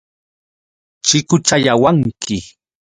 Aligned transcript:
Chikuchayawanki. 1.05 2.37